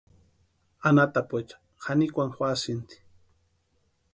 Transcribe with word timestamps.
Anhatapuecha 0.87 1.55
janikwani 1.83 2.33
juasïnti. 2.37 2.95